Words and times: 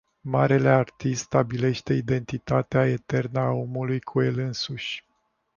Marele 0.23 0.69
artist 0.69 1.21
stabilește 1.23 1.93
identitatea 1.93 2.85
eternă 2.87 3.39
a 3.39 3.49
omului 3.51 3.99
cu 3.99 4.21
el 4.21 4.39
însuși. 4.39 5.05